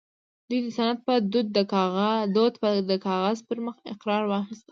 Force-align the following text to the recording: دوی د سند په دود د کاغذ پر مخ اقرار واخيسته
دوی 0.49 0.59
د 0.65 0.67
سند 0.77 0.97
په 1.07 1.13
دود 1.31 1.47
د 2.89 2.93
کاغذ 3.07 3.37
پر 3.47 3.57
مخ 3.65 3.75
اقرار 3.93 4.23
واخيسته 4.27 4.59